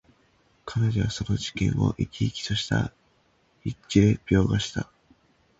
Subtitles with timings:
[0.65, 2.91] 彼女はその事件を、生き生きとした
[3.61, 4.89] 筆致で描写した。